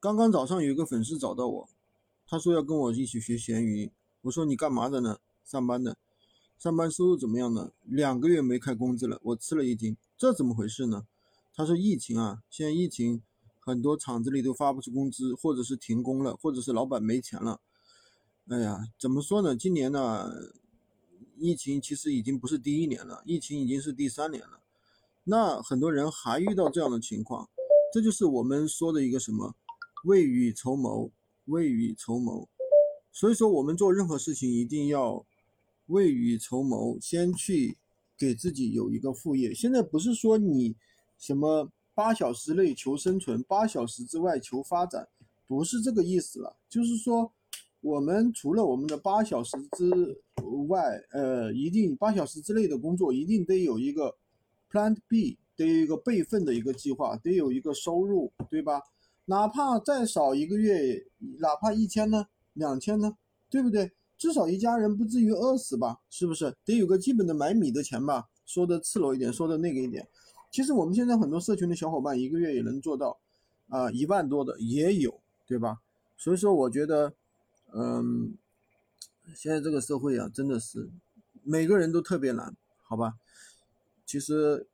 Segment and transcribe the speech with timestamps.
[0.00, 1.68] 刚刚早上有一个粉丝找到我，
[2.26, 3.92] 他说要跟我一起学闲鱼。
[4.22, 5.18] 我说你干嘛的呢？
[5.44, 5.98] 上班的，
[6.58, 7.72] 上班收入怎么样呢？
[7.84, 11.06] 两个月没开工资了，我吃了一惊，这怎么回事呢？
[11.54, 13.20] 他说疫情啊，现在疫情
[13.58, 17.60] 很多厂子里都发不出工资，或者是停工了，或者是老板没钱了。
[18.48, 19.54] 哎呀，怎么说呢？
[19.54, 20.32] 今年呢，
[21.36, 24.60] 疫情其实已经不是第一年了，疫情已经是第三年了。
[25.24, 27.50] 那很多人还遇到这样的情况，
[27.92, 29.54] 这就是我们说的一个什么？
[30.04, 31.10] 未雨绸缪，
[31.46, 32.48] 未雨绸缪。
[33.12, 35.26] 所以说，我们做任何事情一定要
[35.86, 37.76] 未雨绸缪，先去
[38.16, 39.52] 给自己有一个副业。
[39.52, 40.76] 现在不是说你
[41.18, 45.08] 什么八小时内求生存，八小时之外求发展，
[45.46, 46.56] 不是这个意思了。
[46.68, 47.30] 就是说，
[47.80, 50.22] 我们除了我们的八小时之
[50.68, 54.16] 外，呃，一定八小时之内的工作，一定得有一个
[54.70, 58.80] Plan B，得有一个备份的一个计划，得有一个收入，对吧？
[59.26, 61.06] 哪怕再少一个月，
[61.38, 63.16] 哪怕一千呢，两千呢，
[63.48, 63.92] 对不对？
[64.18, 66.00] 至少一家人不至于饿死吧？
[66.10, 66.54] 是不是？
[66.64, 68.28] 得有个基本的买米的钱吧？
[68.44, 70.06] 说的赤裸一点，说的那个一点。
[70.50, 73.18] 其实我们现在很多社群的小伙伴，一个月也能做到，
[73.68, 75.80] 啊，一万多的也有，对吧？
[76.16, 77.14] 所以说，我觉得，
[77.72, 78.36] 嗯，
[79.34, 80.90] 现在这个社会啊，真的是
[81.44, 83.14] 每个人都特别难，好吧？
[84.04, 84.66] 其实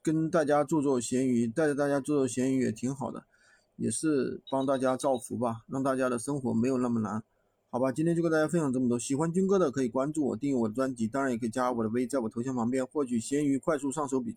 [0.00, 3.24] 跟大家做做闲鱼，带着大家做做闲鱼也挺好的。
[3.78, 7.22] 也是帮大家造福吧，让大家的生活没有那么难，
[7.70, 7.90] 好吧？
[7.92, 14.36] 今天就跟大家分享这么多，喜欢军哥的可以关注我，订阅我的专辑，当然也可以加我的微，在我头像旁边获取闲鱼快速上手笔记。